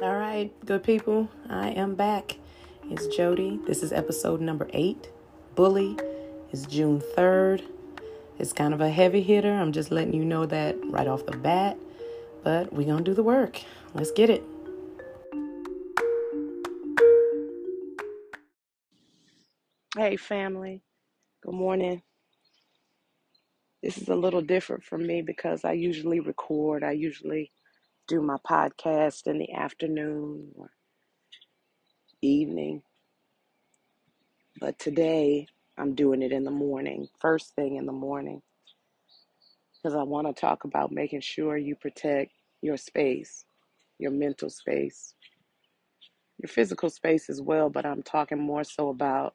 [0.00, 2.36] All right, good people, I am back.
[2.88, 3.66] It's Jodie.
[3.66, 5.10] This is episode number eight.
[5.56, 5.98] Bully
[6.52, 7.64] is June 3rd.
[8.38, 9.52] It's kind of a heavy hitter.
[9.52, 11.76] I'm just letting you know that right off the bat,
[12.44, 13.60] but we're going to do the work.
[13.92, 14.44] Let's get it.
[19.96, 20.80] Hey, family.
[21.42, 22.02] Good morning.
[23.82, 27.50] This is a little different for me because I usually record, I usually
[28.08, 30.70] do my podcast in the afternoon or
[32.22, 32.82] evening,
[34.60, 35.46] but today
[35.78, 38.42] I'm doing it in the morning, first thing in the morning,
[39.74, 43.44] because I want to talk about making sure you protect your space,
[43.98, 45.14] your mental space,
[46.38, 49.34] your physical space as well, but I'm talking more so about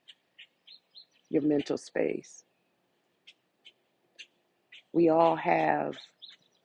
[1.30, 2.44] your mental space.
[4.94, 5.96] We all have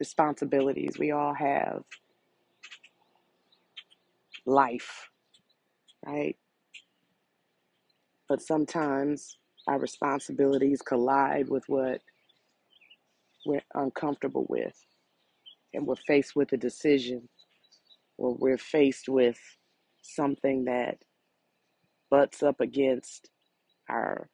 [0.00, 1.82] responsibilities, we all have
[4.46, 5.10] life,
[6.06, 6.36] right?
[8.28, 12.00] But sometimes our responsibilities collide with what
[13.46, 14.76] we're uncomfortable with,
[15.74, 17.28] and we're faced with a decision,
[18.18, 19.38] or we're faced with
[20.02, 20.98] something that
[22.10, 23.30] butts up against
[23.90, 24.28] our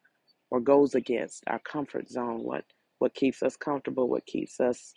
[0.51, 2.65] or goes against our comfort zone, what
[2.99, 4.93] what keeps us comfortable, what keeps us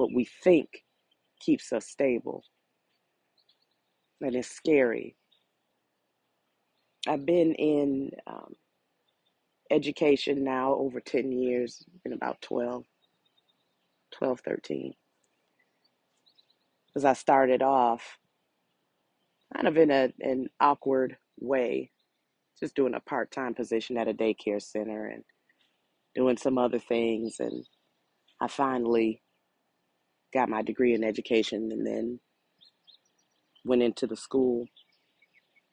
[0.00, 0.82] what we think
[1.40, 2.42] keeps us stable.
[4.22, 5.14] And it's scary.
[7.06, 8.54] I've been in um,
[9.70, 12.84] education now over 10 years, been about 12,
[14.12, 14.94] 12, 13.
[16.86, 18.18] Because I started off
[19.54, 21.90] kind of in a, an awkward way,
[22.58, 25.24] just doing a part time position at a daycare center and
[26.14, 27.36] doing some other things.
[27.38, 27.64] And
[28.40, 29.22] I finally
[30.32, 32.20] got my degree in education and then
[33.64, 34.66] went into the school.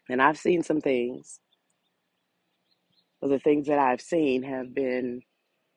[0.10, 1.40] And I've seen some things,
[3.22, 5.22] but the things that I've seen have been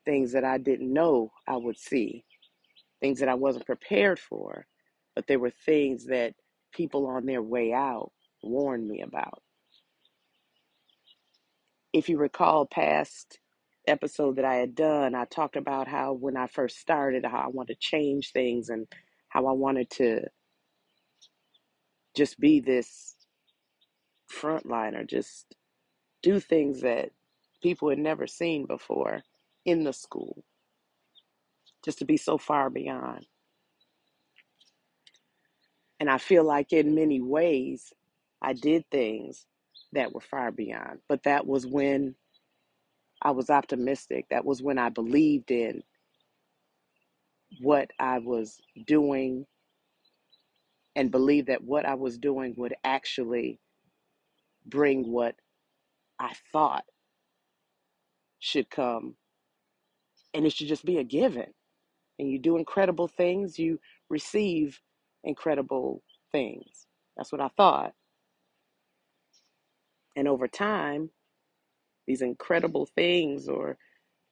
[0.05, 2.25] things that I didn't know I would see,
[3.01, 4.65] things that I wasn't prepared for,
[5.15, 6.33] but they were things that
[6.73, 8.11] people on their way out
[8.43, 9.41] warned me about.
[11.93, 13.39] If you recall past
[13.87, 17.47] episode that I had done, I talked about how when I first started, how I
[17.47, 18.87] wanted to change things and
[19.29, 20.21] how I wanted to
[22.15, 23.15] just be this
[24.31, 25.55] frontliner, just
[26.21, 27.11] do things that
[27.63, 29.21] people had never seen before
[29.65, 30.43] in the school,
[31.83, 33.25] just to be so far beyond.
[35.99, 37.93] And I feel like in many ways,
[38.41, 39.45] I did things
[39.93, 40.99] that were far beyond.
[41.07, 42.15] But that was when
[43.21, 44.27] I was optimistic.
[44.31, 45.83] That was when I believed in
[47.61, 49.45] what I was doing
[50.95, 53.59] and believed that what I was doing would actually
[54.65, 55.35] bring what
[56.19, 56.85] I thought
[58.39, 59.15] should come.
[60.33, 61.53] And it should just be a given.
[62.19, 64.81] And you do incredible things, you receive
[65.23, 66.87] incredible things.
[67.17, 67.93] That's what I thought.
[70.15, 71.11] And over time,
[72.07, 73.77] these incredible things or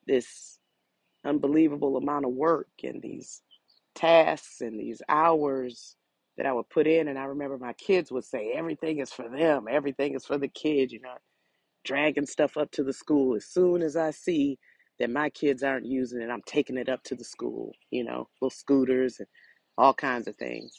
[0.08, 0.60] this
[1.26, 3.42] unbelievable amount of work and these
[3.96, 5.96] tasks and these hours
[6.38, 7.08] that I would put in.
[7.08, 10.48] And I remember my kids would say, everything is for them, everything is for the
[10.48, 11.16] kids, you know,
[11.84, 13.36] dragging stuff up to the school.
[13.36, 14.58] As soon as I see
[15.00, 18.28] that my kids aren't using it, I'm taking it up to the school, you know,
[18.42, 19.28] little scooters and
[19.78, 20.74] all kinds of things.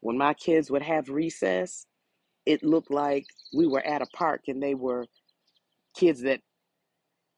[0.00, 1.86] When my kids would have recess,
[2.46, 5.06] it looked like we were at a park and they were
[5.94, 6.40] kids that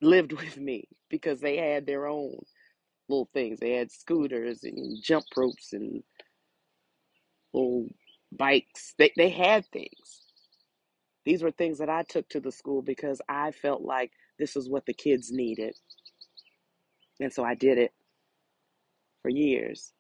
[0.03, 2.37] lived with me because they had their own
[3.09, 3.61] little things.
[3.61, 6.03] They had scooters and jump ropes and
[7.55, 7.89] little
[8.33, 8.95] bikes.
[8.99, 10.23] They they had things.
[11.27, 14.69] These were things that I took to the school because I felt like this is
[14.71, 15.77] what the kids needed.
[17.21, 17.93] And so I did it
[19.23, 19.93] for years.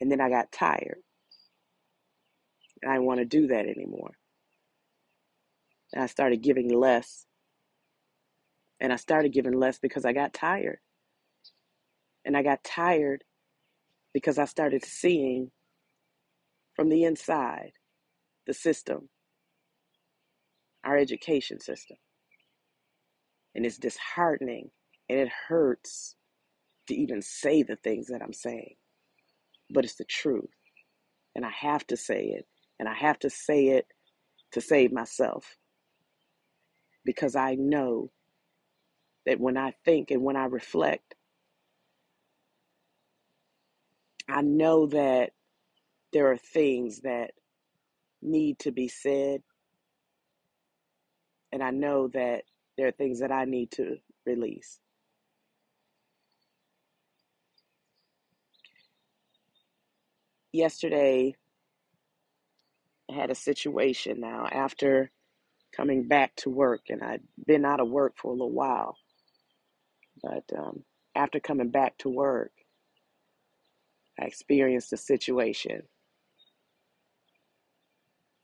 [0.00, 0.98] And then I got tired.
[2.82, 4.12] And I didn't want to do that anymore.
[5.92, 7.26] And I started giving less.
[8.80, 10.78] And I started giving less because I got tired.
[12.24, 13.24] And I got tired
[14.14, 15.50] because I started seeing
[16.74, 17.72] from the inside
[18.46, 19.08] the system,
[20.84, 21.96] our education system.
[23.54, 24.70] And it's disheartening
[25.08, 26.16] and it hurts
[26.88, 28.74] to even say the things that I'm saying.
[29.70, 30.50] But it's the truth.
[31.34, 32.46] And I have to say it.
[32.78, 33.86] And I have to say it
[34.52, 35.56] to save myself.
[37.04, 38.10] Because I know
[39.26, 41.14] that when I think and when I reflect,
[44.28, 45.30] I know that
[46.12, 47.32] there are things that
[48.22, 49.42] need to be said,
[51.52, 52.44] and I know that
[52.78, 53.96] there are things that I need to
[54.26, 54.78] release.
[60.52, 61.34] Yesterday,
[63.10, 65.10] I had a situation now after
[65.76, 68.96] coming back to work, and I'd been out of work for a little while,
[70.22, 70.84] but um,
[71.14, 72.52] after coming back to work,
[74.20, 75.82] I experienced a situation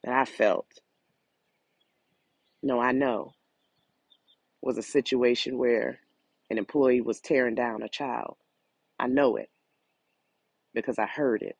[0.04, 0.66] that I felt,
[2.62, 3.34] no, I know,
[4.62, 6.00] was a situation where
[6.50, 8.36] an employee was tearing down a child.
[8.98, 9.50] I know it
[10.75, 11.56] because I heard it.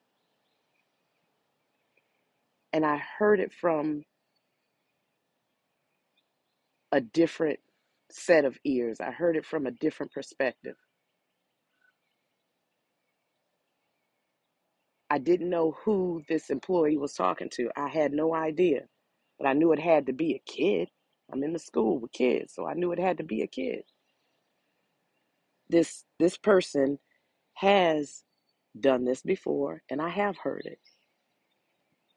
[2.73, 4.03] And I heard it from
[6.91, 7.59] a different
[8.11, 8.99] set of ears.
[9.01, 10.75] I heard it from a different perspective.
[15.09, 17.71] I didn't know who this employee was talking to.
[17.77, 18.83] I had no idea,
[19.39, 20.89] but I knew it had to be a kid.
[21.33, 23.83] I'm in the school with kids, so I knew it had to be a kid.
[25.69, 26.99] This this person
[27.55, 28.23] has
[28.79, 30.79] done this before, and I have heard it.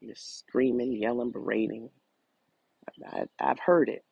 [0.02, 1.90] Just screaming, yelling, berating.
[3.06, 4.04] I, I've heard it,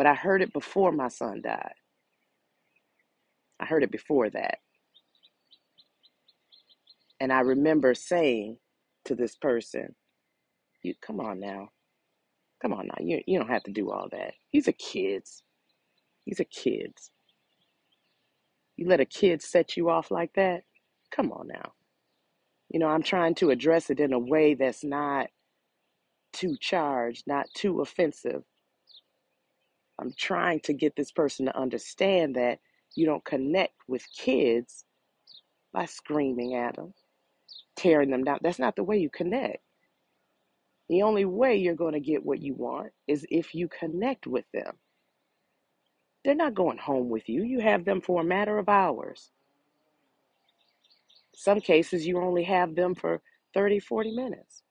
[0.00, 1.74] but I heard it before my son died.
[3.60, 4.58] I heard it before that,
[7.20, 8.58] and I remember saying
[9.06, 9.94] to this person,
[10.82, 11.70] "You come on now,
[12.62, 12.96] come on now.
[13.00, 14.34] You you don't have to do all that.
[14.50, 15.42] He's a kid's.
[16.24, 17.12] He's a kid's.
[18.76, 20.64] You let a kid set you off like that?
[21.12, 21.74] Come on now.
[22.70, 25.28] You know, I'm trying to address it in a way that's not
[26.32, 28.44] too charged, not too offensive.
[30.00, 32.60] I'm trying to get this person to understand that
[32.96, 34.84] you don't connect with kids
[35.72, 36.94] by screaming at them,
[37.76, 38.38] tearing them down.
[38.42, 39.58] That's not the way you connect.
[40.88, 44.44] The only way you're going to get what you want is if you connect with
[44.52, 44.74] them.
[46.24, 47.44] They're not going home with you.
[47.44, 49.30] You have them for a matter of hours.
[51.34, 53.22] Some cases, you only have them for
[53.54, 54.62] 30, 40 minutes.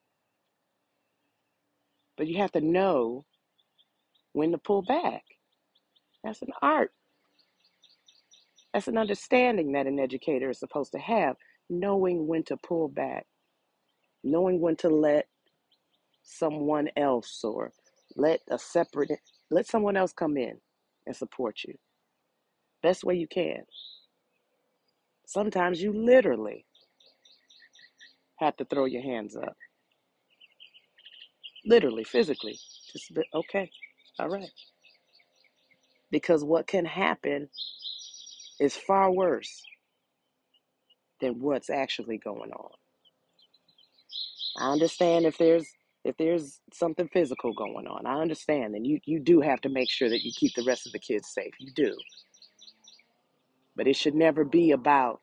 [2.18, 3.26] But you have to know
[4.34, 5.24] when to pull back.
[6.24, 6.92] That's an art.
[8.74, 11.36] That's an understanding that an educator is supposed to have,
[11.70, 13.26] knowing when to pull back,
[14.24, 15.28] knowing when to let
[16.24, 17.72] someone else or
[18.16, 19.12] let a separate
[19.52, 20.60] let someone else come in
[21.08, 21.74] and support you.
[22.84, 23.64] Best way you can.
[25.26, 26.66] Sometimes you literally
[28.40, 29.56] have to throw your hands up.
[31.66, 32.58] Literally, physically.
[32.92, 33.70] Just okay.
[34.20, 34.52] All right.
[36.12, 37.50] Because what can happen
[38.60, 39.64] is far worse
[41.22, 42.72] than what's actually going on.
[44.60, 45.68] I understand if there's
[46.06, 48.06] if there's something physical going on.
[48.06, 50.88] I understand and you you do have to make sure that you keep the rest
[50.88, 51.54] of the kids safe.
[51.60, 51.96] You do.
[53.76, 55.22] But it should never be about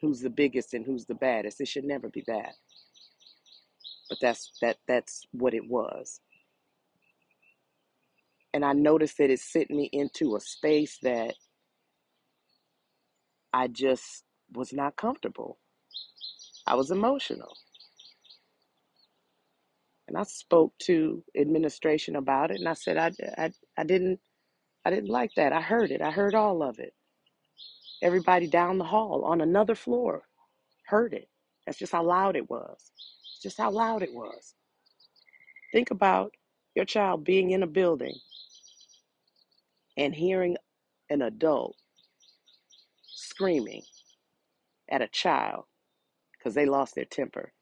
[0.00, 1.60] who's the biggest and who's the baddest.
[1.60, 2.54] It should never be that.
[4.08, 6.20] But that's that that's what it was.
[8.54, 11.34] And I noticed that it sent me into a space that
[13.52, 15.58] I just was not comfortable.
[16.66, 17.56] I was emotional.
[20.08, 23.12] And I spoke to administration about it and I said I,
[23.42, 24.20] I, I didn't
[24.84, 25.52] I didn't like that.
[25.52, 26.02] I heard it.
[26.02, 26.94] I heard all of it.
[28.02, 30.22] Everybody down the hall on another floor
[30.86, 31.28] heard it.
[31.66, 32.92] That's just how loud it was.
[33.34, 34.54] It's just how loud it was.
[35.72, 36.32] Think about
[36.74, 38.16] your child being in a building
[39.96, 40.56] and hearing
[41.10, 41.76] an adult
[43.06, 43.82] screaming
[44.90, 45.64] at a child
[46.38, 47.52] because they lost their temper.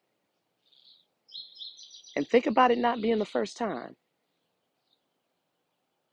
[2.15, 3.95] And think about it not being the first time.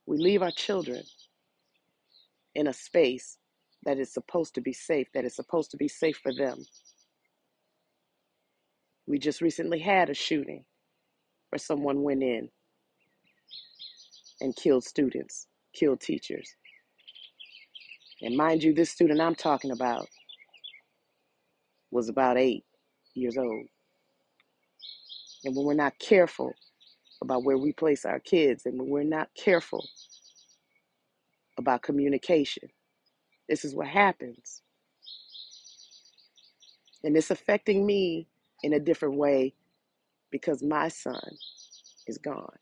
[0.07, 1.03] We leave our children
[2.55, 3.39] in a space
[3.85, 6.65] that is supposed to be safe, that is supposed to be safe for them.
[9.07, 10.65] We just recently had a shooting
[11.51, 12.51] where someone went in
[14.41, 15.48] and killed students,
[15.79, 16.55] killed teachers.
[18.23, 20.09] And mind you, this student I'm talking about
[21.91, 22.65] was about eight
[23.15, 23.67] years old.
[25.45, 26.53] And when we're not careful
[27.23, 29.87] about where we place our kids and when we're not careful
[31.59, 32.69] about communication,
[33.49, 34.63] this is what happens.
[37.05, 38.29] And it's affecting me
[38.63, 39.55] in a different way
[40.31, 41.23] because my son
[42.07, 42.57] is gone.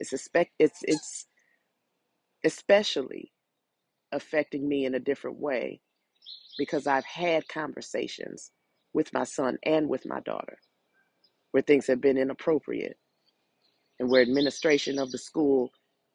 [0.00, 1.26] It's expect it's it's
[2.44, 3.32] especially
[4.12, 5.80] affecting me in a different way
[6.58, 8.50] because I've had conversations
[8.92, 10.58] with my son and with my daughter,
[11.50, 12.98] where things have been inappropriate
[13.98, 15.70] and where administration of the school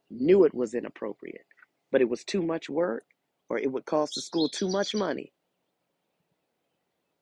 [0.09, 1.45] knew it was inappropriate,
[1.91, 3.03] but it was too much work
[3.49, 5.33] or it would cost the school too much money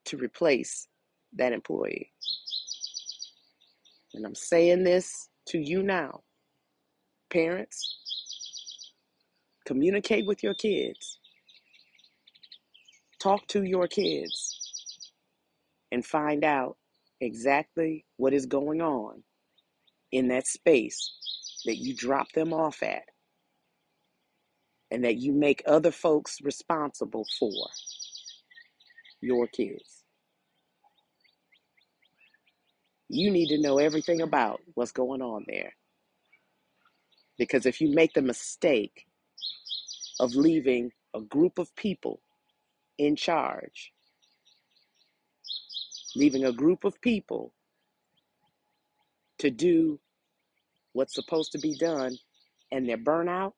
[0.05, 0.87] to replace
[1.33, 2.11] that employee.
[4.13, 6.21] And I'm saying this to you now,
[7.31, 7.97] parents,
[9.69, 11.19] communicate with your kids,
[13.21, 14.83] talk to your kids,
[15.91, 16.75] and find out
[17.21, 19.21] exactly what is going on
[20.11, 21.11] in that space
[21.65, 23.03] that you drop them off at
[24.89, 27.53] and that you make other folks responsible for
[29.21, 30.03] your kids.
[33.07, 35.73] You need to know everything about what's going on there.
[37.37, 39.05] Because if you make the mistake
[40.19, 42.21] of leaving a group of people
[42.97, 43.93] in charge,
[46.15, 47.53] leaving a group of people
[49.39, 49.99] to do
[50.93, 52.17] what's supposed to be done
[52.71, 53.53] and they're burnout,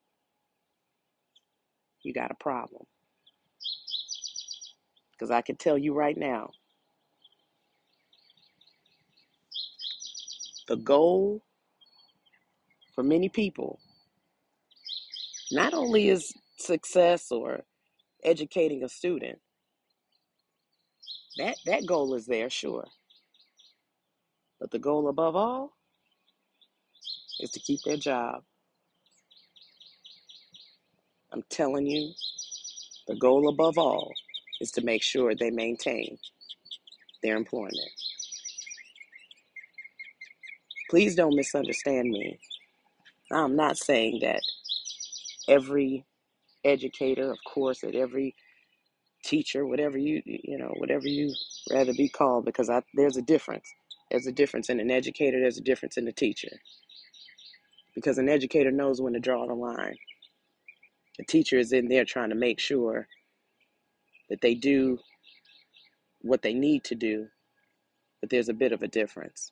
[2.03, 2.83] you got a problem.
[5.13, 6.51] Because I can tell you right now,
[10.67, 11.43] the goal
[12.95, 13.79] for many people
[15.51, 17.61] not only is success or
[18.23, 19.39] educating a student,
[21.37, 22.87] that, that goal is there, sure.
[24.59, 25.73] But the goal above all
[27.39, 28.43] is to keep their job.
[31.33, 32.13] I'm telling you,
[33.07, 34.11] the goal above all
[34.59, 36.17] is to make sure they maintain
[37.23, 37.91] their employment.
[40.89, 42.39] Please don't misunderstand me.
[43.31, 44.41] I'm not saying that
[45.47, 46.05] every
[46.63, 48.35] educator, of course, at every
[49.23, 51.33] teacher, whatever you you know, whatever you
[51.71, 53.69] rather be called, because I, there's a difference.
[54.09, 55.39] There's a difference in an educator.
[55.39, 56.49] There's a difference in a teacher.
[57.95, 59.95] Because an educator knows when to draw the line.
[61.19, 63.07] A teacher is in there trying to make sure
[64.29, 64.97] that they do
[66.21, 67.27] what they need to do,
[68.21, 69.51] but there's a bit of a difference.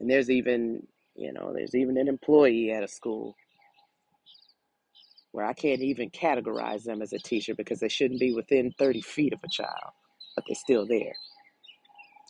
[0.00, 3.36] And there's even, you know, there's even an employee at a school
[5.38, 9.02] where I can't even categorize them as a teacher because they shouldn't be within 30
[9.02, 9.92] feet of a child,
[10.34, 11.12] but they're still there.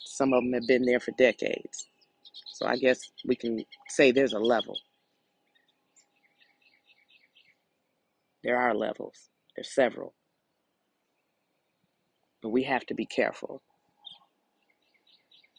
[0.05, 1.87] Some of them have been there for decades.
[2.53, 4.79] So I guess we can say there's a level.
[8.45, 10.13] There are levels, there's several,
[12.43, 13.63] but we have to be careful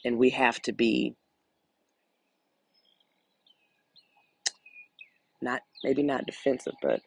[0.06, 1.16] and we have to be
[5.42, 7.02] not maybe not defensive, but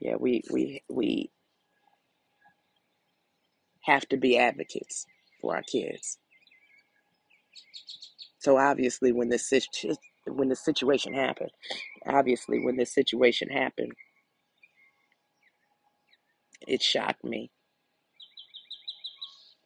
[0.00, 1.30] yeah, we we we
[3.84, 5.06] have to be advocates
[5.40, 6.18] for our kids.
[8.40, 9.52] So obviously, when this
[10.26, 11.50] when the situation happened,
[12.06, 13.92] obviously when this situation happened,
[16.68, 17.50] it shocked me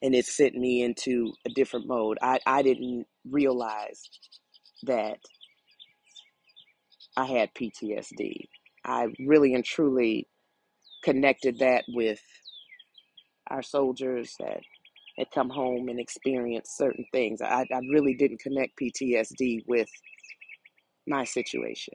[0.02, 2.18] and it sent me into a different mode.
[2.22, 4.02] I I didn't realize
[4.84, 5.18] that
[7.16, 8.48] I had PTSD.
[8.84, 10.28] I really and truly
[11.04, 12.20] connected that with
[13.50, 14.60] our soldiers that
[15.18, 17.40] had come home and experienced certain things.
[17.42, 19.88] I, I really didn't connect PTSD with
[21.06, 21.94] my situation.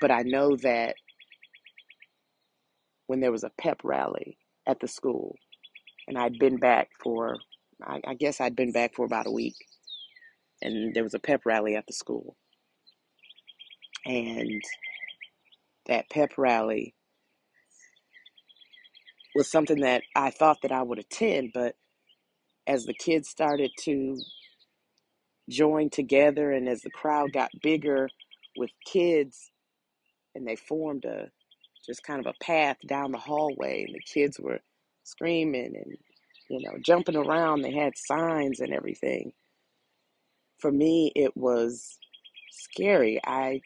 [0.00, 0.94] But I know that
[3.06, 5.36] when there was a pep rally at the school,
[6.08, 7.36] and I'd been back for,
[7.82, 9.56] I, I guess I'd been back for about a week,
[10.62, 12.36] and there was a pep rally at the school.
[14.04, 14.62] And
[15.88, 16.94] that pep rally
[19.36, 21.76] was something that I thought that I would attend, but
[22.68, 24.16] as the kids started to
[25.50, 28.08] join together and as the crowd got bigger
[28.56, 29.50] with kids
[30.34, 31.30] and they formed a
[31.86, 34.60] just kind of a path down the hallway and the kids were
[35.04, 35.96] screaming and
[36.50, 39.32] you know jumping around they had signs and everything.
[40.60, 41.98] For me it was
[42.50, 43.20] scary.
[43.26, 43.62] I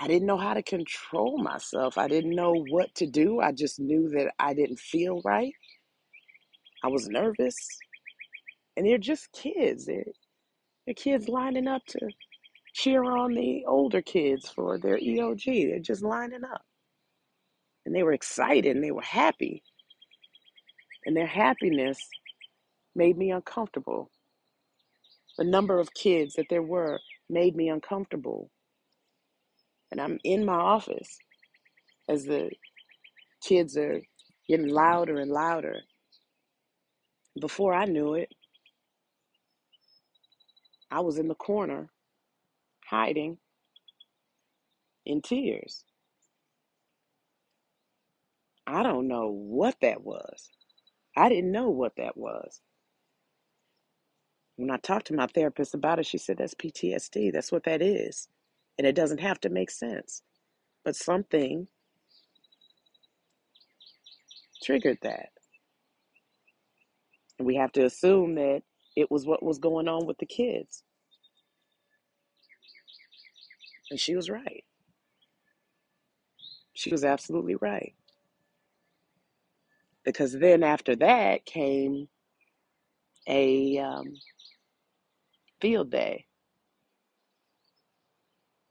[0.00, 1.98] i didn't know how to control myself.
[1.98, 3.40] I didn't know what to do.
[3.40, 5.52] I just knew that i didn't feel right.
[6.82, 7.56] I was nervous.
[8.76, 9.86] And they're just kids.
[9.86, 10.04] They're,
[10.86, 12.00] they're kids lining up to
[12.72, 16.62] cheer on the older kids for their eog they're just lining up.
[17.84, 19.62] And they were excited and they were happy.
[21.04, 21.98] And their happiness
[22.94, 24.10] made me uncomfortable.
[25.36, 28.50] The number of kids that there were made me uncomfortable
[29.92, 31.18] and i'm in my office
[32.08, 32.50] as the
[33.42, 34.02] kids are
[34.48, 35.80] getting louder and louder.
[37.40, 38.30] Before I knew it,
[40.90, 41.88] I was in the corner,
[42.86, 43.38] hiding
[45.06, 45.84] in tears.
[48.66, 50.50] I don't know what that was.
[51.16, 52.60] I didn't know what that was.
[54.56, 57.32] When I talked to my therapist about it, she said that's PTSD.
[57.32, 58.28] That's what that is.
[58.78, 60.22] And it doesn't have to make sense.
[60.84, 61.68] But something
[64.62, 65.30] triggered that.
[67.38, 68.62] And we have to assume that
[68.96, 70.84] it was what was going on with the kids.
[73.90, 74.64] And she was right.
[76.74, 77.94] She was absolutely right.
[80.04, 82.08] Because then after that came
[83.28, 84.06] a um,
[85.60, 86.26] field day.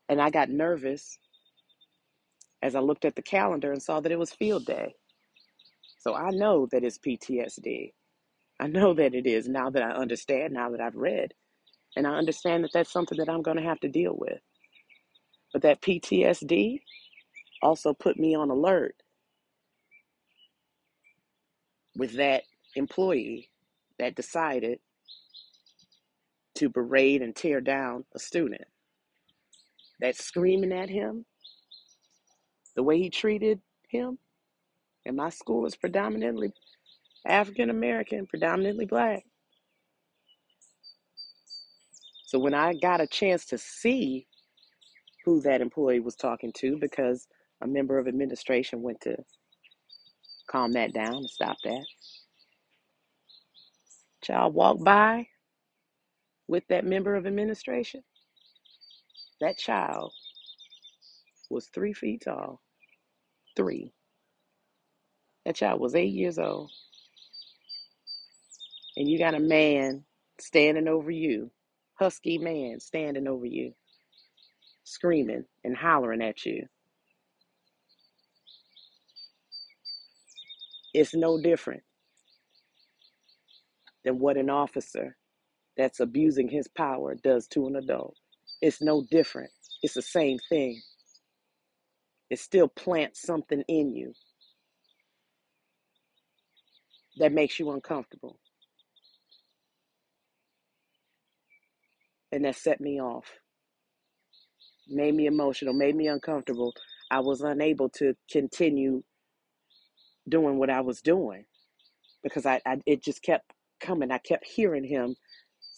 [0.10, 1.20] And I got nervous
[2.62, 4.96] as I looked at the calendar and saw that it was field day.
[6.00, 7.94] So I know that it's PTSD.
[8.60, 11.34] I know that it is now that I understand, now that I've read.
[11.96, 14.39] And I understand that that's something that I'm going to have to deal with.
[15.54, 16.82] But that PTSD
[17.62, 18.96] also put me on alert
[21.96, 22.44] with that
[22.75, 23.50] employee
[24.00, 24.80] that decided
[26.56, 28.66] to berate and tear down a student.
[30.00, 31.25] That screaming at him,
[32.75, 34.18] the way he treated him,
[35.06, 36.51] and my school is predominantly
[37.25, 39.24] African American, predominantly black.
[42.25, 44.27] So when I got a chance to see
[45.25, 47.27] who that employee was talking to, because
[47.62, 49.15] a member of administration went to
[50.50, 51.86] calm that down and stop that,
[54.24, 55.27] child walked by
[56.48, 58.01] with that member of administration.
[59.41, 60.13] That child
[61.50, 62.62] was three feet tall.
[63.58, 63.93] Three.
[65.46, 66.72] That child was eight years old.
[68.97, 70.06] And you got a man
[70.39, 71.52] standing over you,
[71.95, 73.73] husky man standing over you,
[74.86, 76.67] screaming and hollering at you.
[80.93, 81.84] It's no different
[84.06, 85.17] than what an officer
[85.78, 88.15] that's abusing his power does to an adult.
[88.62, 89.52] It's no different.
[89.84, 90.82] It's the same thing.
[92.30, 94.13] It still plants something in you
[97.19, 98.39] that makes you uncomfortable.
[102.32, 103.26] And that set me off,
[104.89, 106.74] made me emotional, made me uncomfortable.
[107.12, 109.04] I was unable to continue
[110.30, 111.45] doing what I was doing
[112.24, 114.12] because I, I it just kept coming.
[114.12, 115.15] I kept hearing him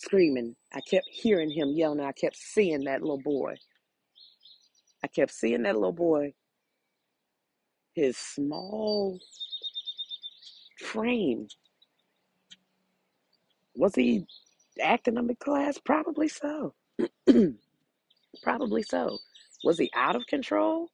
[0.01, 0.55] screaming.
[0.73, 1.99] I kept hearing him yelling.
[2.01, 3.55] I kept seeing that little boy.
[5.03, 6.33] I kept seeing that little boy,
[7.95, 9.19] his small
[10.79, 11.47] frame.
[13.75, 14.25] Was he
[14.81, 15.77] acting up in class?
[15.79, 16.73] Probably so.
[18.43, 19.17] Probably so.
[19.63, 20.89] Was he out of control?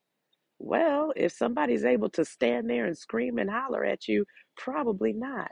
[0.59, 4.25] Well, if somebody's able to stand there and scream and holler at you,
[4.57, 5.51] probably not.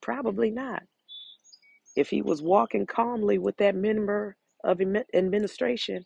[0.00, 0.82] Probably not.
[1.96, 4.80] If he was walking calmly with that member of
[5.14, 6.04] administration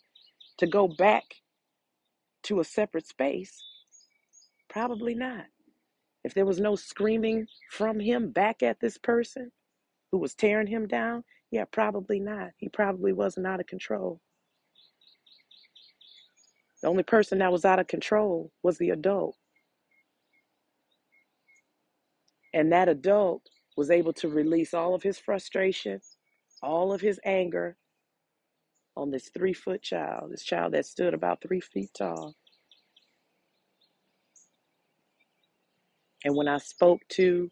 [0.59, 1.25] to go back
[2.45, 3.61] to a separate space,
[4.69, 5.47] probably not.
[6.25, 9.51] If there was no screaming from him back at this person
[10.13, 12.51] who was tearing him down, yeah, probably not.
[12.59, 14.21] He probably wasn't out of control.
[16.83, 19.37] The only person that was out of control was the adult.
[22.55, 23.43] And that adult
[23.77, 26.01] was able to release all of his frustration,
[26.63, 27.77] all of his anger
[28.97, 32.35] on this three foot child, this child that stood about three feet tall.
[36.25, 37.51] And when I spoke to,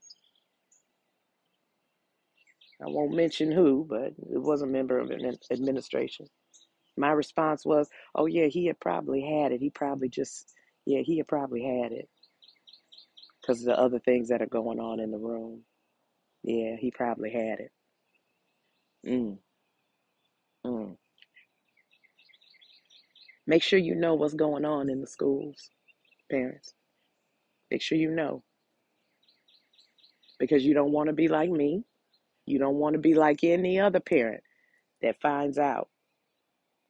[2.83, 6.27] I won't mention who, but it was a member of an administration.
[6.97, 9.61] My response was, oh, yeah, he had probably had it.
[9.61, 10.55] He probably just,
[10.87, 12.09] yeah, he had probably had it
[13.43, 15.63] because of the other things that are going on in the room.
[16.43, 17.73] Yeah, he probably had it.
[19.07, 19.39] Mm,
[20.65, 20.97] mm.
[23.47, 25.71] Make sure you know what's going on in the schools,
[26.31, 26.75] parents.
[27.71, 28.43] Make sure you know
[30.39, 31.85] because you don't want to be like me.
[32.47, 34.43] You don't want to be like any other parent
[35.03, 35.89] that finds out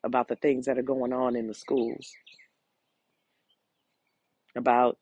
[0.05, 2.13] about the things that are going on in the schools,
[4.57, 4.99] about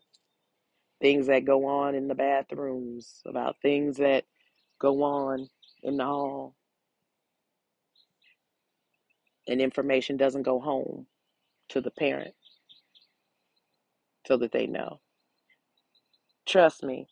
[1.01, 4.25] things that go on in the bathrooms, about things that
[4.81, 5.49] go on
[5.99, 6.55] the hall,
[9.49, 11.07] and information doesn't go home
[11.71, 12.35] to the parent
[14.27, 15.01] so that they know.
[16.47, 17.09] Trust me,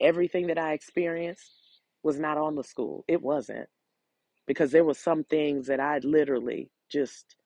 [0.00, 1.52] everything that I experienced
[2.02, 3.04] was not on the school.
[3.08, 3.68] It wasn't
[4.46, 7.36] because there were some things that I literally just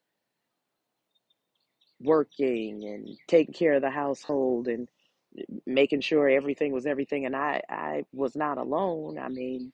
[2.01, 4.89] working and taking care of the household and
[5.67, 9.19] making sure everything was everything and I I was not alone.
[9.19, 9.73] I mean,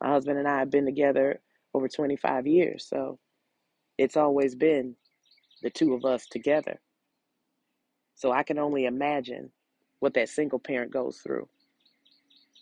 [0.00, 1.40] my husband and I have been together
[1.74, 3.18] over 25 years, so
[3.98, 4.96] it's always been
[5.62, 6.80] the two of us together.
[8.14, 9.50] So I can only imagine
[10.00, 11.48] what that single parent goes through,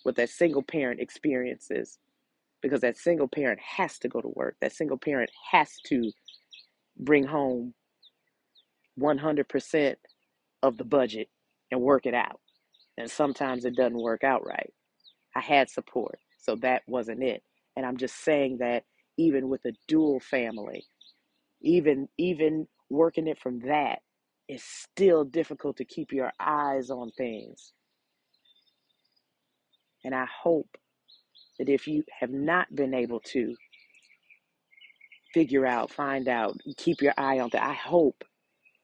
[0.02, 1.98] what that single parent experiences
[2.62, 4.56] because that single parent has to go to work.
[4.60, 6.10] That single parent has to
[6.98, 7.74] bring home
[8.98, 9.96] 100%
[10.62, 11.28] of the budget
[11.70, 12.40] and work it out.
[12.98, 14.72] And sometimes it doesn't work out right.
[15.34, 17.42] I had support, so that wasn't it.
[17.76, 18.84] And I'm just saying that
[19.18, 20.84] even with a dual family,
[21.60, 24.00] even even working it from that,
[24.48, 27.72] it's still difficult to keep your eyes on things.
[30.04, 30.68] And I hope
[31.58, 33.54] that if you have not been able to
[35.34, 38.24] figure out, find out, keep your eye on that, I hope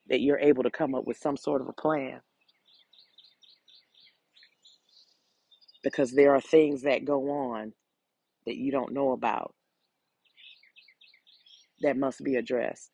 [0.08, 2.20] that you're able to come up with some sort of a plan
[5.82, 7.72] because there are things that go on
[8.46, 9.54] that you don't know about
[11.82, 12.90] that must be addressed,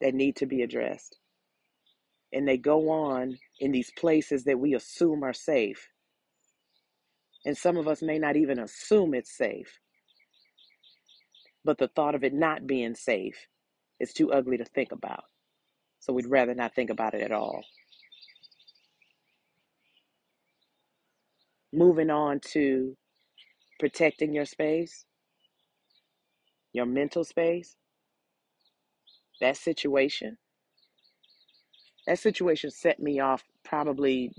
[0.00, 1.18] that need to be addressed.
[2.32, 5.88] And they go on in these places that we assume are safe.
[7.44, 9.80] And some of us may not even assume it's safe,
[11.64, 13.46] but the thought of it not being safe
[14.00, 15.24] is too ugly to think about.
[16.00, 17.62] So we'd rather not think about it at all.
[21.72, 22.96] Moving on to
[23.80, 25.04] protecting your space,
[26.72, 27.76] your mental space,
[29.40, 30.38] that situation.
[32.06, 34.32] That situation set me off probably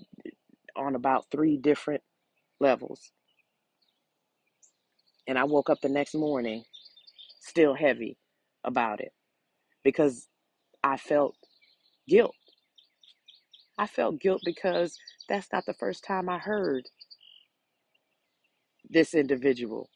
[0.76, 2.04] on about three different
[2.60, 3.12] levels.
[5.28, 6.64] And I woke up the next morning
[7.40, 8.18] still heavy
[8.64, 9.14] about it
[9.84, 10.28] because
[10.84, 11.36] I felt
[12.08, 12.36] guilt.
[13.78, 14.98] I felt guilt because
[15.30, 16.86] that's not the first time I heard
[18.94, 19.90] this individual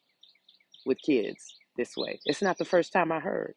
[0.86, 2.20] with kids this way.
[2.26, 3.56] It's not the first time I heard.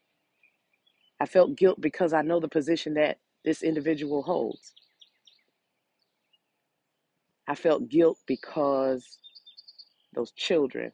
[1.20, 4.74] I felt guilt because I know the position that this individual holds.
[7.48, 9.18] I felt guilt because
[10.14, 10.92] those children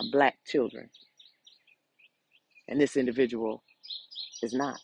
[0.00, 0.90] are black children,
[2.68, 3.64] and this individual
[4.42, 4.80] is not.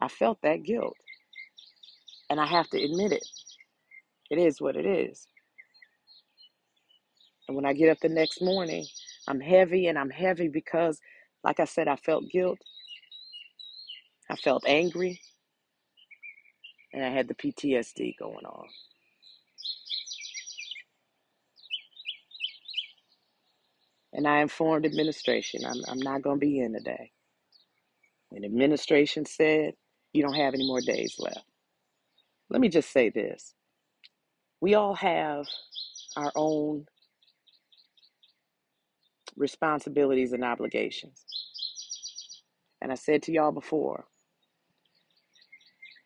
[0.00, 0.96] I felt that guilt,
[2.30, 3.26] and I have to admit it.
[4.30, 5.28] It is what it is.
[7.48, 8.86] And when I get up the next morning,
[9.28, 11.00] I'm heavy, and I'm heavy because,
[11.44, 12.58] like I said, I felt guilt,
[14.30, 15.20] I felt angry,
[16.94, 18.66] and I had the PTSD going on.
[24.14, 27.12] And I informed administration I'm, I'm not going to be in today.
[28.32, 29.74] And administration said,
[30.14, 31.44] You don't have any more days left.
[32.50, 33.54] Let me just say this
[34.66, 35.46] we all have
[36.16, 36.86] our own
[39.36, 41.24] responsibilities and obligations.
[42.82, 44.06] And I said to y'all before,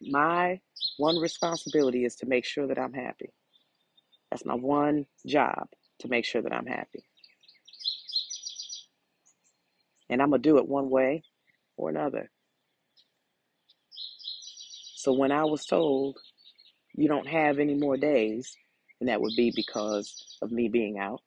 [0.02, 0.60] my
[0.98, 3.30] one responsibility is to make sure that I'm happy.
[4.30, 5.68] That's my one job
[6.00, 7.02] to make sure that I'm happy.
[10.10, 11.22] And I'm going to do it one way
[11.78, 12.30] or another.
[14.96, 16.18] So when I was told
[16.96, 18.56] you don't have any more days,
[19.00, 21.20] and that would be because of me being out,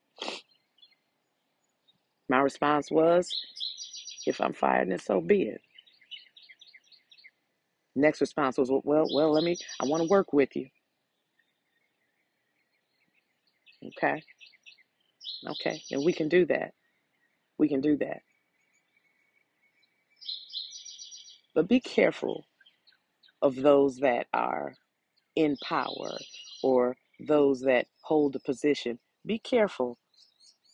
[2.30, 3.34] my response was
[4.26, 5.62] if I'm fired, then so be it.
[7.96, 10.68] Next response was, well, well, let me, I want to work with you.
[13.86, 14.24] Okay.
[15.50, 15.84] Okay.
[15.92, 16.74] And we can do that.
[17.58, 18.22] We can do that.
[21.56, 22.46] But be careful
[23.42, 24.76] of those that are
[25.36, 26.20] in power
[26.64, 26.96] or
[27.28, 29.00] those that hold a position.
[29.26, 29.98] Be careful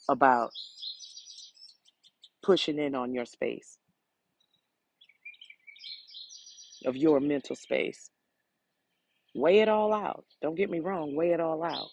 [0.09, 0.51] about
[2.43, 3.77] pushing in on your space,
[6.85, 8.09] of your mental space.
[9.35, 10.25] Weigh it all out.
[10.41, 11.89] Don't get me wrong, weigh it all out.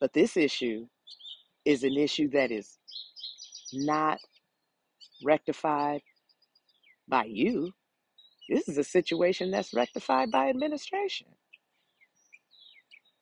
[0.00, 0.86] But this issue
[1.64, 2.78] is an issue that is
[3.72, 4.20] not
[5.24, 6.02] rectified
[7.08, 7.72] by you.
[8.48, 11.28] This is a situation that's rectified by administration.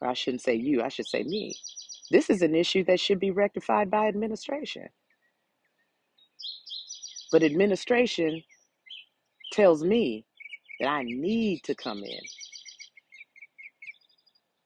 [0.01, 1.55] Or I shouldn't say you, I should say me.
[2.11, 4.89] This is an issue that should be rectified by administration.
[7.33, 8.43] But administration
[9.53, 10.27] tells me
[10.81, 12.21] that I need to come in,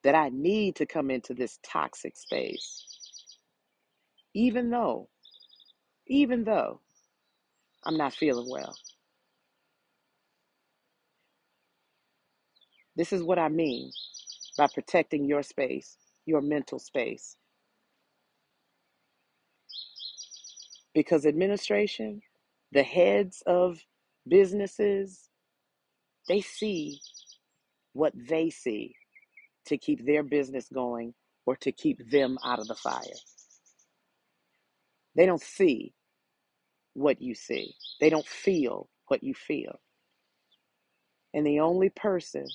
[0.05, 2.85] that I need to come into this toxic space,
[4.35, 5.09] even though,
[6.09, 6.81] even though
[7.85, 8.77] I'm not feeling well.
[12.99, 13.93] This is what I mean
[14.59, 17.39] by protecting your space, your mental space.
[20.95, 22.23] Because administration,
[22.73, 23.79] the heads of
[24.29, 25.31] businesses,
[26.29, 27.01] they see
[27.95, 28.95] what they see
[29.67, 31.15] to keep their business going
[31.47, 33.03] or to keep them out of the fire.
[35.17, 35.95] They don't see
[36.95, 39.79] what you see, they don't feel what you feel.
[41.35, 42.47] And the only person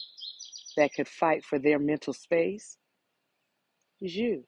[0.78, 2.78] that could fight for their mental space
[4.02, 4.46] is you,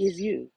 [0.00, 0.50] is you.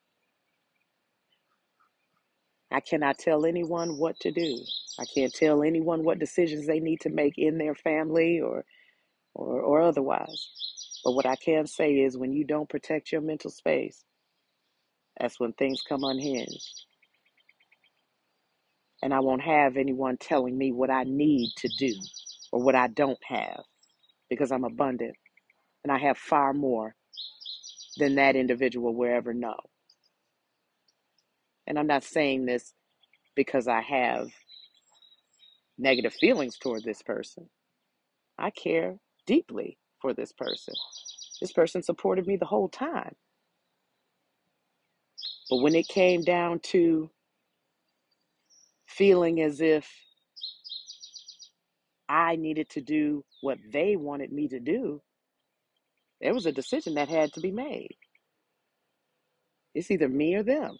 [2.71, 4.63] I cannot tell anyone what to do.
[4.99, 8.65] I can't tell anyone what decisions they need to make in their family or,
[9.36, 10.49] or, or otherwise.
[11.04, 14.04] But what I can say is when you don't protect your mental space,
[15.19, 16.86] that's when things come unhinged.
[19.04, 21.95] And I won't have anyone telling me what I need to do
[22.52, 23.63] or what I don't have
[24.30, 25.15] because I'm abundant
[25.84, 26.96] and I have far more
[27.98, 29.58] than that individual will ever know.
[31.68, 32.74] And I'm not saying this
[33.36, 34.30] because I have
[35.78, 37.50] negative feelings toward this person.
[38.38, 40.74] I care deeply for this person.
[41.42, 43.15] This person supported me the whole time.
[45.50, 47.10] But when it came down to
[48.88, 49.89] feeling as if
[52.10, 55.02] I needed to do what they wanted me to do,
[56.22, 57.95] there was a decision that had to be made.
[59.74, 60.78] It's either me or them.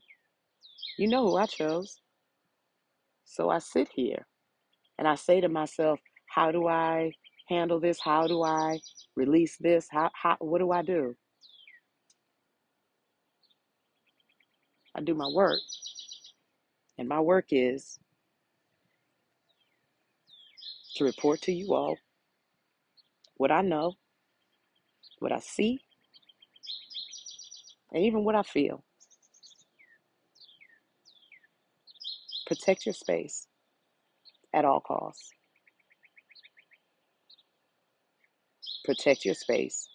[0.98, 2.00] You know who I chose.
[3.24, 4.26] So I sit here
[4.98, 7.14] and I say to myself, how do I
[7.48, 8.00] handle this?
[8.00, 8.82] How do I
[9.16, 9.88] release this?
[9.90, 11.16] How, how what do I do?
[14.96, 15.62] I do my work.
[16.98, 18.00] And my work is
[21.00, 21.98] to report to you all
[23.38, 23.96] what I know,
[25.20, 25.80] what I see,
[27.94, 28.84] and even what I feel.
[32.48, 33.48] Protect your space
[34.54, 35.32] at all costs.
[38.86, 39.88] Protect your space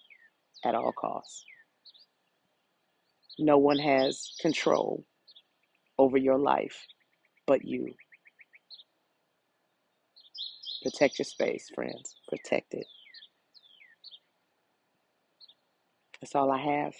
[0.64, 1.44] at all costs.
[3.38, 5.04] No one has control
[5.98, 6.86] over your life
[7.46, 7.94] but you.
[10.84, 12.16] Protect your space, friends.
[12.30, 12.86] Protect it.
[16.20, 16.94] That's all I have.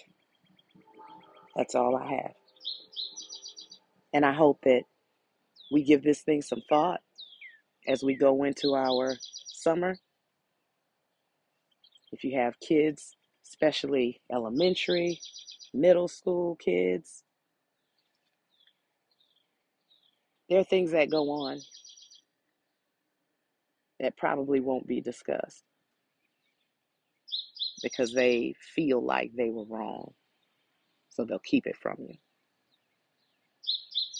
[1.55, 2.33] That's all I have.
[4.13, 4.83] And I hope that
[5.71, 7.01] we give this thing some thought
[7.87, 9.15] as we go into our
[9.47, 9.97] summer.
[12.11, 15.19] If you have kids, especially elementary,
[15.73, 17.23] middle school kids,
[20.49, 21.59] there are things that go on
[23.99, 25.63] that probably won't be discussed
[27.83, 30.13] because they feel like they were wrong.
[31.09, 32.15] So they'll keep it from you.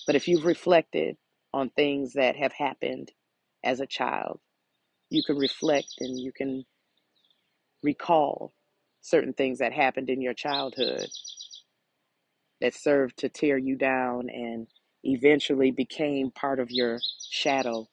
[0.05, 1.17] But if you've reflected
[1.53, 3.11] on things that have happened
[3.63, 4.39] as a child,
[5.09, 6.65] you can reflect and you can
[7.83, 8.53] recall
[9.01, 11.09] certain things that happened in your childhood
[12.61, 14.67] that served to tear you down and
[15.03, 17.87] eventually became part of your shadow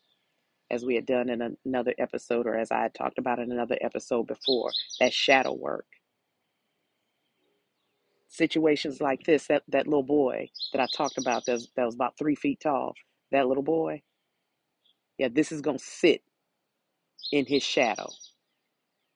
[0.72, 3.76] as we had done in another episode, or as I had talked about in another
[3.82, 5.84] episode before, that shadow work.
[8.28, 11.94] Situations like this, that, that little boy that I talked about that was, that was
[11.94, 12.94] about three feet tall,
[13.30, 14.00] that little boy,
[15.18, 16.22] yeah, this is going to sit
[17.30, 18.10] in his shadow,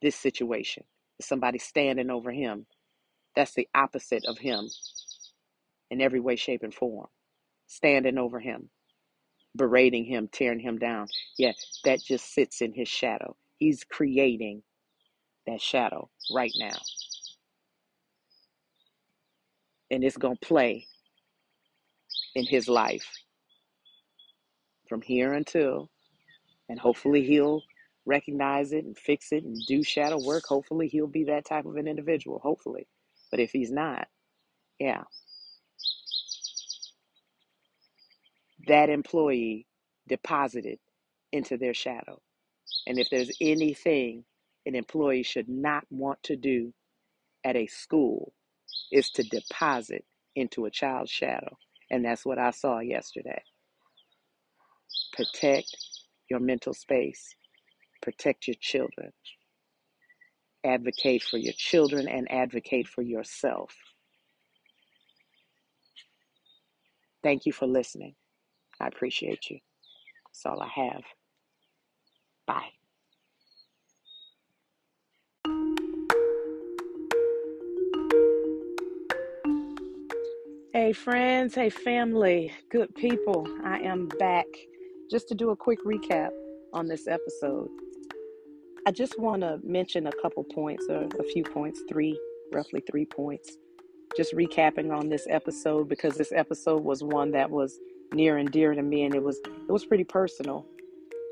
[0.02, 0.84] this situation.
[1.22, 2.66] Somebody standing over him.
[3.34, 4.68] That's the opposite of him
[5.90, 7.06] in every way, shape, and form.
[7.66, 8.68] Standing over him
[9.56, 11.08] berating him, tearing him down.
[11.38, 11.52] Yeah,
[11.84, 13.36] that just sits in his shadow.
[13.58, 14.62] He's creating
[15.46, 16.76] that shadow right now.
[19.90, 20.86] And it's going to play
[22.34, 23.06] in his life
[24.88, 25.90] from here until,
[26.68, 27.62] and hopefully he'll
[28.04, 30.44] recognize it and fix it and do shadow work.
[30.46, 32.40] Hopefully he'll be that type of an individual.
[32.40, 32.86] Hopefully.
[33.30, 34.08] But if he's not,
[34.78, 35.02] yeah,
[38.66, 39.66] that employee
[40.08, 40.78] deposited
[41.32, 42.20] into their shadow.
[42.86, 44.24] And if there's anything
[44.66, 46.74] an employee should not want to do
[47.44, 48.32] at a school,
[48.92, 50.04] is to deposit
[50.36, 51.56] into a child's shadow.
[51.90, 53.42] And that's what I saw yesterday.
[55.14, 55.76] Protect
[56.30, 57.36] your mental space.
[58.02, 59.12] Protect your children.
[60.64, 63.74] Advocate for your children and advocate for yourself.
[67.22, 68.14] Thank you for listening.
[68.80, 69.58] I appreciate you.
[70.26, 71.02] That's all I have.
[72.46, 72.70] Bye.
[80.72, 81.54] Hey, friends.
[81.54, 82.52] Hey, family.
[82.70, 83.48] Good people.
[83.64, 84.46] I am back
[85.10, 86.30] just to do a quick recap
[86.72, 87.70] on this episode.
[88.86, 92.20] I just want to mention a couple points, or a few points, three,
[92.52, 93.56] roughly three points.
[94.16, 97.80] Just recapping on this episode because this episode was one that was
[98.12, 100.66] near and dear to me, and it was it was pretty personal.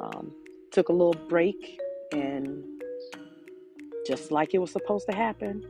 [0.01, 0.33] Um,
[0.71, 1.81] took a little break,
[2.13, 2.65] and
[4.07, 5.65] just like it was supposed to happen,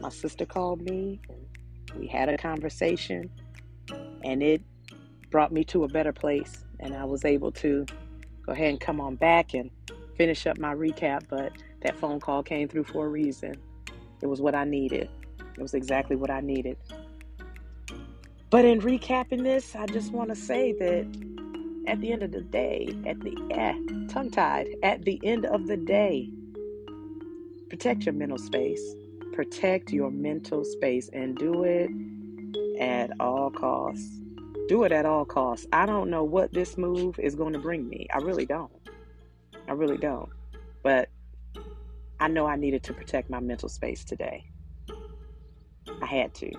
[0.00, 1.20] my sister called me.
[1.98, 3.30] we had a conversation,
[4.24, 4.62] and it
[5.30, 7.86] brought me to a better place, and I was able to
[8.44, 9.70] go ahead and come on back and
[10.16, 11.22] finish up my recap.
[11.28, 13.54] But that phone call came through for a reason.
[14.22, 15.08] It was what I needed.
[15.38, 16.76] It was exactly what I needed.
[18.50, 21.06] But in recapping this, I just want to say that
[21.86, 23.74] at the end of the day, at the eh,
[24.08, 26.28] tongue tied, at the end of the day,
[27.68, 28.82] protect your mental space.
[29.32, 31.90] Protect your mental space and do it
[32.80, 34.20] at all costs.
[34.68, 35.68] Do it at all costs.
[35.72, 38.08] I don't know what this move is going to bring me.
[38.12, 38.72] I really don't.
[39.68, 40.28] I really don't.
[40.82, 41.08] But
[42.18, 44.44] I know I needed to protect my mental space today.
[46.02, 46.50] I had to.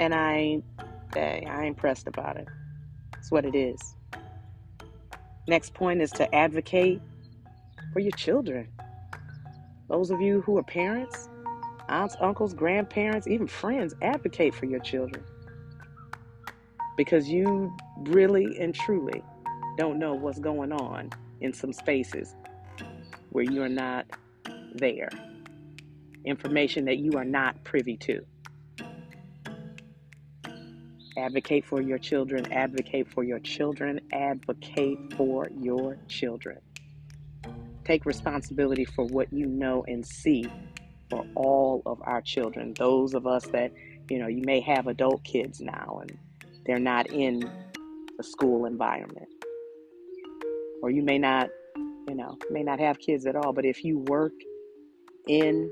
[0.00, 0.64] And I ain't,
[1.12, 2.48] hey, I ain't pressed about it.
[3.18, 3.94] It's what it is.
[5.46, 7.02] Next point is to advocate
[7.92, 8.68] for your children.
[9.90, 11.28] Those of you who are parents,
[11.90, 15.22] aunts, uncles, grandparents, even friends, advocate for your children.
[16.96, 19.22] Because you really and truly
[19.76, 21.10] don't know what's going on
[21.42, 22.34] in some spaces
[23.32, 24.06] where you're not
[24.76, 25.10] there.
[26.24, 28.24] Information that you are not privy to.
[31.20, 36.58] Advocate for your children, advocate for your children, advocate for your children.
[37.84, 40.50] Take responsibility for what you know and see
[41.10, 42.72] for all of our children.
[42.78, 43.70] Those of us that,
[44.08, 46.18] you know, you may have adult kids now and
[46.64, 47.42] they're not in
[48.18, 49.28] a school environment.
[50.82, 51.50] Or you may not,
[52.08, 54.32] you know, may not have kids at all, but if you work
[55.28, 55.70] in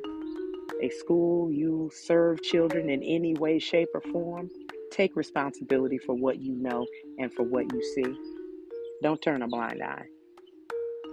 [0.83, 4.51] a school, you serve children in any way, shape, or form,
[4.91, 6.87] take responsibility for what you know
[7.19, 8.15] and for what you see.
[9.03, 10.07] Don't turn a blind eye.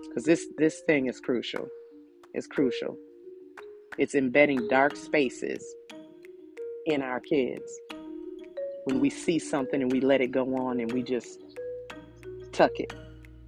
[0.07, 1.67] Because this, this thing is crucial.
[2.33, 2.97] It's crucial.
[3.97, 5.63] It's embedding dark spaces
[6.85, 7.79] in our kids.
[8.85, 11.39] When we see something and we let it go on and we just
[12.51, 12.93] tuck it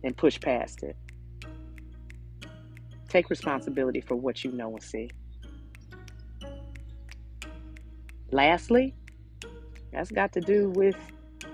[0.03, 0.95] and push past it.
[3.07, 5.09] Take responsibility for what you know and see.
[8.31, 8.93] Lastly,
[9.91, 10.95] that's got to do with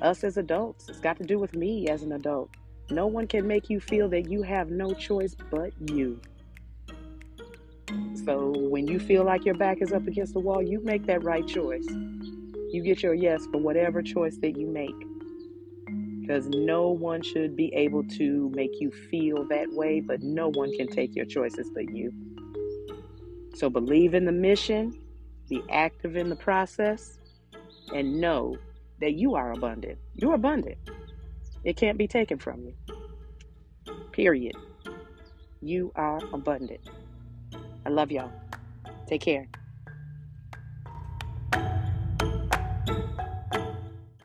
[0.02, 0.89] us as adults.
[0.89, 2.50] It's got to do with me as an adult.
[2.89, 6.19] No one can make you feel that you have no choice but you.
[8.26, 11.24] So when you feel like your back is up against the wall, you make that
[11.24, 11.86] right choice.
[11.88, 14.96] You get your yes for whatever choice that you make.
[16.22, 20.72] Because no one should be able to make you feel that way, but no one
[20.74, 22.13] can take your choices but you.
[23.56, 24.98] So believe in the mission,
[25.50, 27.19] be active in the process,
[27.91, 28.56] and know
[29.00, 29.98] that you are abundant.
[30.13, 30.78] You're abundant.
[31.63, 32.74] It can't be taken from you.
[34.12, 34.56] Period.
[35.62, 36.89] You are abundant.
[37.86, 38.32] I love y'all.
[39.08, 39.48] Take care.